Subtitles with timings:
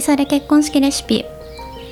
[0.00, 1.26] 愛され結婚式レシピ。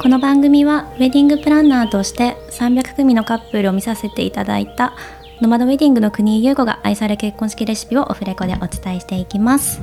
[0.01, 4.95] この番組はウェディングプランナーとして300組のカップルを見させていただいた
[5.43, 9.83] ノマドウェディングの国井優子が愛され結婚式レシピをオフレコでお伝えしていきます。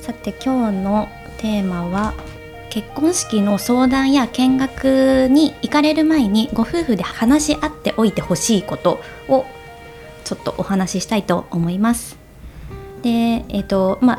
[0.00, 2.12] さて今日のテーマは
[2.70, 8.98] 結婚式の相談や見学に行かれる前にご夫婦で話し合っておいてほしいこと
[9.28, 9.46] を
[10.24, 12.18] ちょっとお話ししたいと思います。
[13.02, 14.18] でえっ、ー、とまあ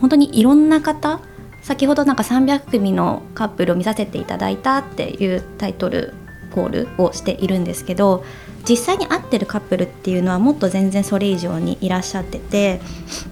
[0.00, 1.20] 本当にいろんな方
[1.64, 6.12] 先ほどなんか300組のカップルを見させていただいたっていうタイトル
[6.54, 8.22] コールをしているんですけど
[8.68, 12.80] 実際に会ってるカップルっていうのはもっと全然それ以上にいらっしゃってて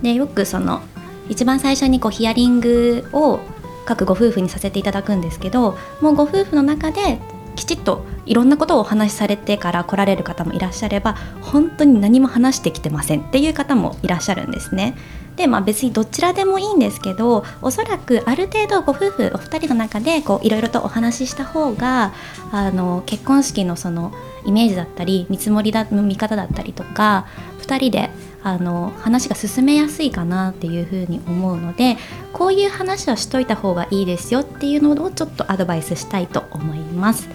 [0.01, 0.81] でよくその
[1.29, 3.41] 一番最初にこうヒアリングを
[3.85, 7.19] 各ご夫婦にさせていただくんですけどもうご夫婦の中で
[7.57, 14.97] きちっといろんなことをお話しされてから来られる方もいらっしゃれば本当に何も話してきてませんっていう方もいらっしゃるんですね。
[15.37, 22.13] でまあ別にどちらでもいいんですけどおそらくある程度ご夫婦お二人の中でこういろいろとお話しした方が
[22.53, 24.13] あの結婚式のその
[24.45, 27.27] イメージだったり見積もりだ見方だったりとか
[27.61, 28.11] 2人で
[28.45, 31.97] あの話が進めやすいかなっていうふうに思うので
[32.33, 37.29] こういう話はしといた方がいいですよっていうのをちょっとアドバイスしたいと思います。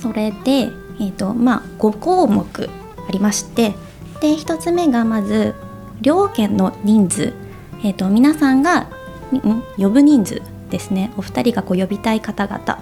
[0.00, 2.70] それで、えーとまあ、5項目
[3.08, 3.74] ありまして
[4.20, 5.54] で1つ目がまず
[6.00, 7.32] 両家の人数、
[7.82, 8.88] えーと、皆さんが
[9.32, 9.62] ん？
[9.76, 11.12] 呼ぶ人数ですね。
[11.16, 12.78] お二人がこう呼びたい方々。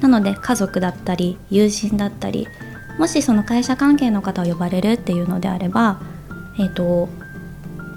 [0.00, 2.48] なので家族だったり友人だったり
[2.98, 6.00] もしその会社関係の方を呼ばれるっていうのであれば、
[6.58, 7.08] えーと、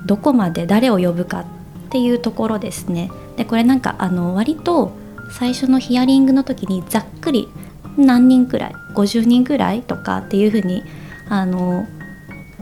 [0.05, 1.45] どこまで誰を呼ぶかっ
[1.89, 4.91] ていうところですねでこれなんかあの割と
[5.31, 7.47] 最初のヒアリングの時にざっくり
[7.97, 10.83] 何人くらい50人くらいとかっていうふうに
[11.30, 11.88] あの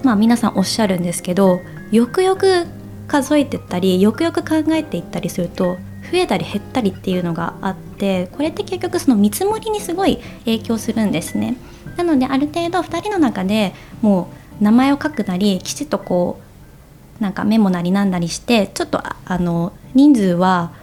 [0.03, 2.65] まあ皆さんおっしゃるんですけどよくよく
[3.07, 5.77] 数えてったりよくよく考えていったりすると
[6.11, 11.57] 増えたり減ったりっていうのがあってこれって結局その見積もりにすごい影響するんですね。
[11.97, 16.39] なのである程度2人の中でもう名前を書くなりきちっとこ
[17.19, 20.73] うなんかメモなりなんなりしてちょっとあの人数は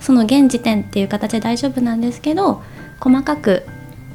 [0.00, 2.62] その現時点っていう形で大丈夫なんですけど
[3.00, 3.64] 細かく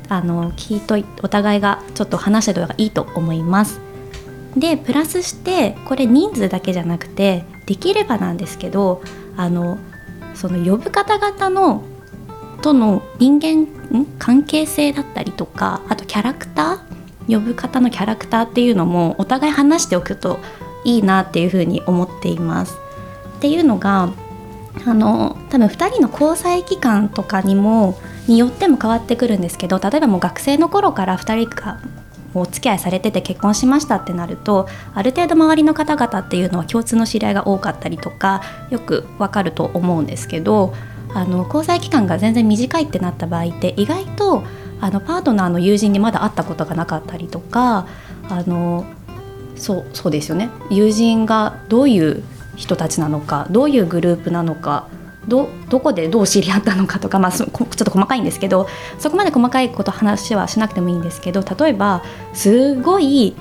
[0.10, 3.80] あの聞いといお互いがちょっと話してた方がいいと思います。
[4.56, 9.04] でプラスしてこれ人数だけじゃなくてできればなんですけど
[9.36, 9.78] あの
[10.34, 11.84] その呼ぶ方々の
[12.62, 13.68] との人間
[14.18, 16.87] 関係性だったりとかあとキャラクター
[17.28, 20.40] 呼ぶ方のキャラクターっていうのもお互い話しておくと
[20.84, 22.78] いいなっていうふうに思っています。
[23.38, 24.10] っていうのが
[24.86, 31.80] あの多分2人の交際期間とかにもによっても変わってくるんですけど例えばもう学生の頃から2人が
[32.34, 40.74] お付き合いされてて結婚しましたってなるとある程度周りの方々っていうのは共通の知り合いが多かったりとかよくわかると思うんですけど
[41.14, 44.44] あの交際期間が全然短いってなった場合って意外と
[44.80, 47.88] あのパートナーの友人にまだ会ったことがなかったりとか
[48.30, 48.86] あの
[49.56, 50.50] そうそうですよね。
[50.70, 52.24] 友人がどういう
[52.56, 54.88] 人たちなのかどういうグループなのか
[55.28, 58.68] どどこでどう知り合ったのかとか、まあ、ちょっと細かいんですけど
[58.98, 62.02] そこまで細かいこと話はしなくてもいいんですけど例えば
[62.34, 63.36] すごい、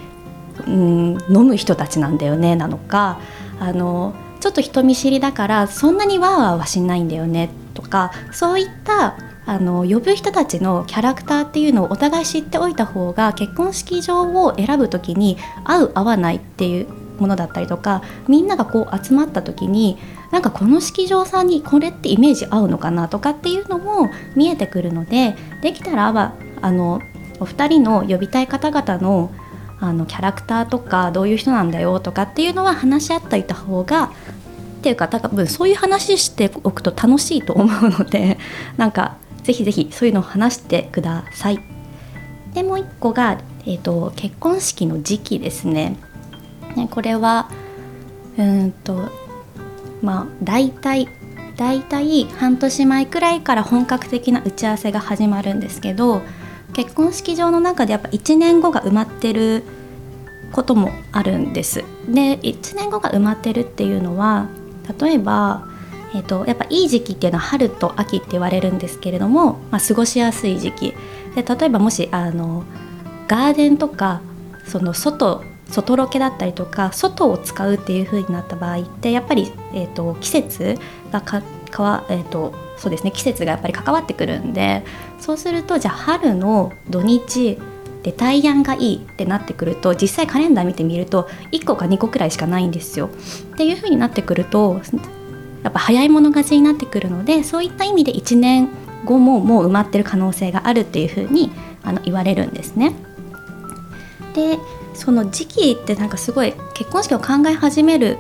[0.67, 3.21] うん、飲む人たちなんだよねなのか
[3.61, 9.17] あのちょっと人見知りだからそんなにワーワーはしないんだよねとかそういった
[9.47, 19.99] あの呼ぶ人たちのキャラクターっていうのをお互い知っておいた方が結婚式場を選ぶ時に合う合わないっていうものだったりとかみんながこう集まった時に
[20.33, 27.01] なんかこの式場さんにこれってイメージ合うのかなとかっていうのも見えてくるのでできたらはあの
[27.39, 29.31] お二人の呼びたい方々の
[29.79, 34.11] あのキャラクターとかどういう人なんだよとかっていうのは話し合っていた方がっ
[34.81, 38.39] ていうか多分そういう話しておくと楽しいと思うので
[38.79, 41.61] なんかぜひぜひそういうのを話してください。
[42.53, 45.97] でもう一個が、えーと、結婚式の時期ですね。
[46.75, 47.49] ねこれは
[48.37, 49.09] うんと
[50.03, 51.09] まあ大体
[51.57, 56.23] 大体半年前くらいから本格的な打ち合わせが始まるんですけど
[56.75, 59.63] 結婚式場の中でやっぱ1年後が埋まってる
[60.51, 61.85] こともあるんです。
[62.09, 64.49] で1年後が埋まってるっていうのは
[65.01, 65.67] 例えば、
[66.15, 70.95] えーと、やっぱいい時期っていうのは春と秋って言われるんですけれども、まあ、過ごしやすい時期
[71.35, 72.65] で例えばもしあの
[73.29, 74.21] ガーデンとか
[74.67, 80.79] その外外ロケだったりとか外を使うっていう風になった場合ってやっぱり、えーと、季節
[81.11, 84.85] がかかわ、えーとそうですね、季節がやっぱり関わってくるんで
[85.19, 87.59] そうするとじゃあ春の土日
[88.03, 93.09] で大安がいいってなってくると実際カレンダー見てみると1個か2個くらいしかないんですよ。
[93.55, 94.81] っていう風になってくると
[95.63, 98.69] やっぱ早い者勝ちになってくるのでそういった意味で1年
[99.05, 101.51] 後ももう埋まってる可能性があるっていうふうに
[101.83, 102.95] あの言われるんですね。
[104.35, 104.59] で
[104.95, 108.19] その時期ってなんかすごい結婚式を考え始める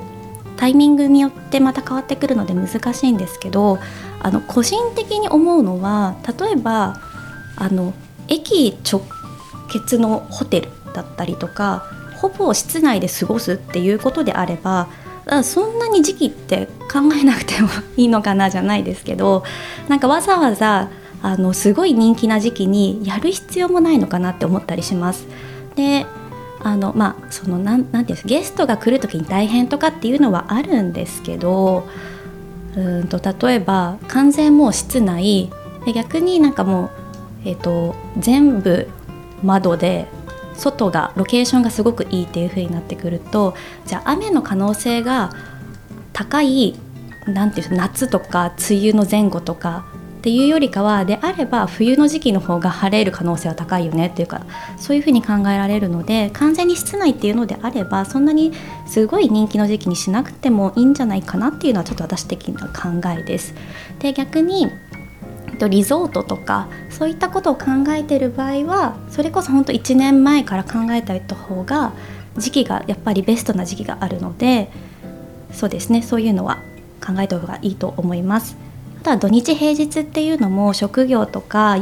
[0.56, 3.78] タイミングによってまた変わってくるので難しいんですけど
[4.20, 7.00] あの個人的に思うのは例えば
[7.56, 7.94] あの
[8.28, 9.02] 駅直
[9.70, 11.84] 結のホテルだったりとか
[12.16, 14.88] ほぼ室内で過ごすっていうことであれば
[15.42, 19.44] そんなに時期って考えなくてもいいのかなじゃないですけど
[19.88, 20.90] なんかわざわざ
[21.22, 25.26] あのすごい人気な時期にやる必要もないのかなって思ったりします。
[25.74, 26.06] で
[26.62, 31.86] あのまあそのなんなんていうんですゲストが来る時に大変とかっていうのはあるんですけど
[32.76, 35.50] うんと例えば完全もう室内
[35.84, 36.90] で逆になんかもう、
[37.44, 38.88] えーと、全部
[39.42, 40.06] 窓で
[40.54, 43.54] 外がロケーションがすごくいいっていう風になってくると
[43.86, 45.32] じゃあ雨の可能性が
[46.16, 46.74] 高い
[47.26, 49.84] なんていう夏とか梅雨の前後とか
[50.18, 54.46] っていうよりかはであれば冬の時期の方が晴れる可能性は高いよねっていうか
[54.78, 58.52] そういうふうに考えられるので完全に室内っていうのであればそんなに
[58.86, 63.54] すごい人気の時期にしなくてもいいんじゃないかなっていうのはちょっと私的な考えです。
[63.98, 64.70] で逆に
[65.69, 71.92] リゾートとかそういったことを考えてる場合はそれこそ本当1年前から考えた方が
[72.36, 74.70] 時期がやっぱりベストな時期があるので
[75.52, 76.58] そうですねそういうのは
[77.04, 78.56] 考えた方がいいと思います。
[79.06, 81.76] とは土日平日っていうのも職業とか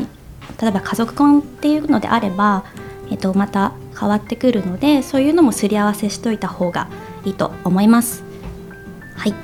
[0.61, 2.64] 例えば家族婚っていうのであれば、
[3.11, 6.88] えっと、また変わってくるのでそういうのもすり合わせしといた方が
[7.25, 8.22] いいと思います。
[9.16, 9.34] はい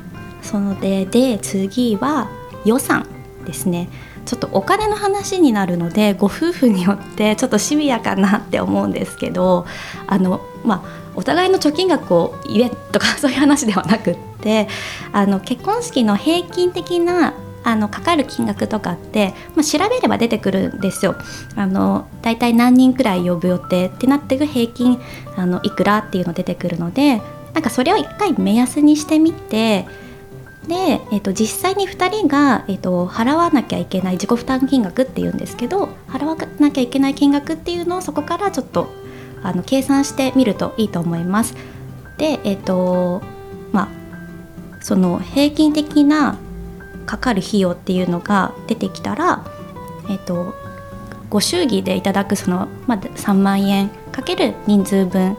[0.43, 2.29] そのでで次は
[2.65, 3.07] 予算
[3.45, 3.89] ですね
[4.27, 9.67] ちょっとお金の話になるのでご夫婦によってちょっとシビアかなって思うんですけど
[10.07, 14.69] あのまあお互いの貯金額を言えとか そういう話ではなくって
[15.13, 21.15] あの結婚式の平均的なあのかかる金額とかって、まあ、調べれば出てくるんですよ。
[21.57, 24.99] あの大体何人くらい呼ぶ予定ってなってる平均
[25.37, 27.21] あのいくらっていうの出てくるので
[27.53, 29.87] なんかそれを一回目安にしてみて
[30.69, 38.89] で、えー、と実際に2人が、えー、と払わなきゃいけない自己負担金額っていうんですけど払わなきゃいけない金額っていうのをそこからちょっと
[39.43, 41.55] あの計算してみるといいと思います。
[42.19, 43.23] でえ、ー、と
[43.73, 43.89] まあ
[44.83, 46.39] その平均的な
[47.07, 49.45] かかる費用っていうのが出てきたら、
[50.09, 50.55] えーと、
[51.29, 55.37] ご祝儀でいただくその、まあ、3万円かける人数分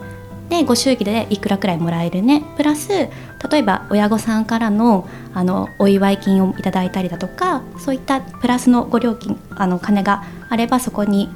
[0.50, 3.08] でご祝儀でいくらくらいもらえるねプラス
[3.50, 11.30] 例えば親御さんからのあのお祝い金をいただいたりだとかそういったプラスのご料金あの金があればそこに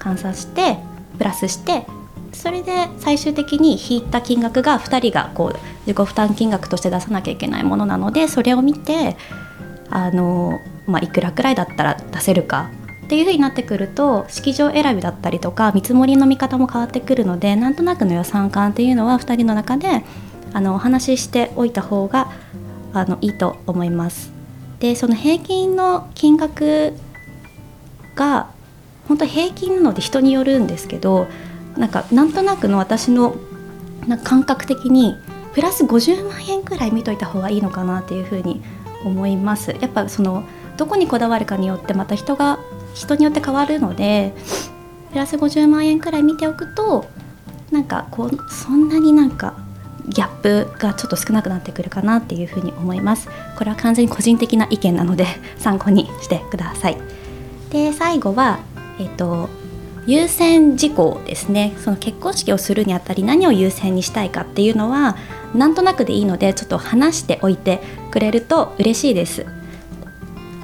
[0.00, 0.78] 換算して
[1.18, 1.86] プラスして
[2.32, 9.16] それで最終的に引いた金額が2人がこう自己負担金額として出さなきゃいけないものなのでそれを見て
[9.90, 12.70] あの、まあ、いくらくらいだったら出せるか
[13.04, 20.02] っていうふうになってくると式場選びだったりとか見積もりの見方も変わってくるのでなんとなくの予算感っていうのは2人の中で
[20.52, 22.30] あのお話ししておいた方が
[22.92, 24.32] あのいいと思います。
[24.80, 26.92] でその平均の金額
[28.16, 28.48] が
[29.08, 31.26] 本当平均なので人によるんですけど
[31.76, 33.36] なんかなんとなくの私の
[34.06, 35.14] な感覚的に
[35.54, 38.62] プラス50万円くらい見といた方がいいのかなっていうふうに
[39.04, 40.44] 思いますやっぱその
[40.76, 42.58] どこにこだわるかによってまた人が
[42.94, 44.34] 人によって変わるので
[45.10, 47.06] プラス50万円くらい見ておくと
[47.70, 49.54] なんかこうそんなになんか
[50.08, 53.28] ギャップがちょっと少なくなってくるかなっていうふうに思います。
[53.56, 55.26] これは完全に個人的な意見なので
[55.58, 56.96] 参考にしてください。
[57.70, 58.60] で最後は
[58.98, 59.48] えっ、と
[60.06, 61.74] 優先事項ですね。
[61.78, 65.16] その結婚式をするにあたり何を優先にしたいかっていうのは
[65.54, 67.80] なんとなくでいいのでちょっと話しておいて
[68.10, 69.46] くれると嬉しいです。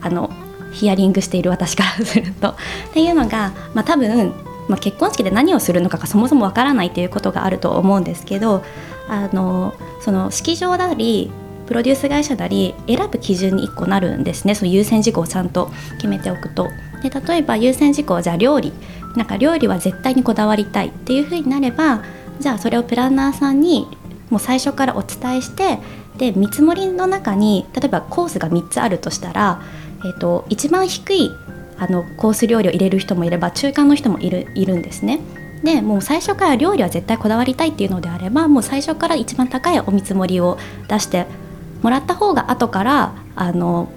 [0.00, 0.30] あの
[0.73, 2.50] ヒアリングしている私からすると。
[2.50, 2.54] っ
[2.92, 4.33] ていうのが、まあ、多分、
[4.68, 8.62] まあ、結婚式で何をするのかがそもそもわからないということがあると思うんですけど
[9.08, 11.30] あのその式場なり
[11.66, 16.68] プロデュース会社なり選ぶ基準に1個なるんですねその優先事項をちゃんと決めておくと。
[17.02, 18.72] で例えば優先事項じゃあ料理
[19.14, 22.02] なんか料理は絶対にこだわりたいっていうふうになれば
[22.40, 23.87] じゃあそれをプランナーさんに
[24.30, 25.78] もう最初からお伝えして
[26.18, 29.62] で見積もりの中に例えばコースが3つあるとしたら、
[30.04, 31.30] えーと、一番低い
[31.78, 35.20] あのコース料理を入れる人もいれば中間の人もいるいるんですね。
[35.62, 40.58] でもう最初から料理は絶対こだわりたいっていうのであればもう最初から一番高いお見積もりを
[40.88, 41.26] 出して
[41.82, 43.90] もらった方が後からあの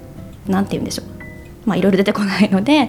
[0.48, 1.06] 何て言うんでしょう
[1.64, 2.88] まあいろいろ出てこないのでっ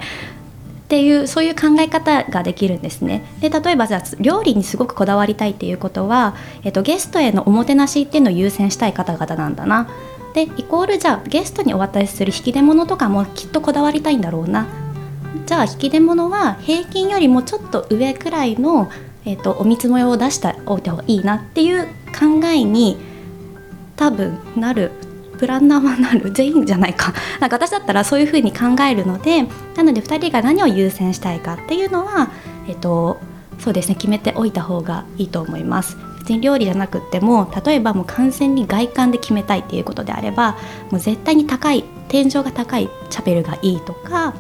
[0.88, 3.24] ていうそういう考え方ができるんですね。
[3.40, 9.88] で例えばじゃあ料理にすごくこだわりたいっていうことは、えっと、ゲストへのおもてなしっていうのを優先したい方々なんだな
[10.34, 14.68] でイコールじゃあゲストにお渡しする引き出物とかもきっとこだわりたいんだろうな
[15.46, 18.92] じゃあ引き出物は平均よりもちょっと上くらいの、
[19.26, 21.86] えーと、お見積もりを出しておいた方がいいなっていう
[22.18, 22.98] 考えに
[23.96, 24.92] 多分なる
[25.38, 32.30] プランナーはなる 全員じゃないか なんか私だったらそういうふうに考えるのでなので2人が何を優先したいかっていうのは、
[32.68, 33.18] えーと
[33.60, 35.96] そうですね決めておいた方がいいと思います。
[36.20, 40.58] 別に料理じゃなくても例えばもう完全に外観で決めたいっていうことであれば
[40.90, 44.34] もう絶対に高い天井が高いチャペルがいいとか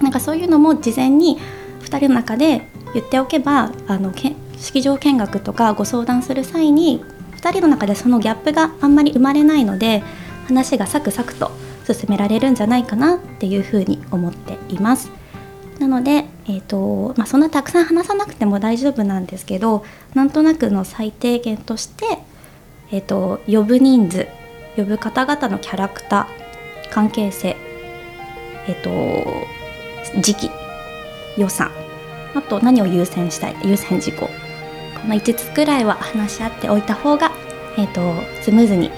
[0.00, 1.38] なんかそういうのも事前に
[1.80, 2.62] 2人の中で
[2.94, 7.02] 言っておけばあのけ式場見学とかご相談する際に
[7.36, 10.02] 2人の中でそのギャップがあんまり生まれないので
[10.46, 11.50] 話がサクサクと
[11.86, 15.10] 進められるんじゃないかなっていうふうに思っています。
[15.78, 22.18] なので、えーとまあ、そんなたくさん話さなくても大丈夫なんですけどなんとなくの最低限として、
[22.92, 24.28] えーと、呼ぶ人数
[24.76, 27.56] 呼ぶ方々のキャラクター関係性、
[28.68, 28.90] えーと、
[30.20, 30.50] 時期
[31.36, 31.70] 予算
[32.34, 34.26] あと何を優先したい優先事項。
[34.26, 37.32] この5つくらいは話し合っておいた方が、
[37.78, 38.00] えーと
[38.42, 38.90] スムーズに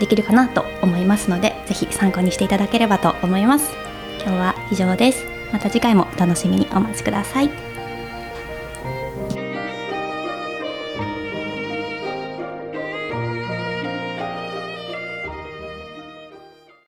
[0.00, 3.70] できるかなと思いますので是非参考にしていただければと思います。
[4.22, 5.24] 今日は以上です。
[5.52, 7.69] また次回もお楽しみにお待ちください。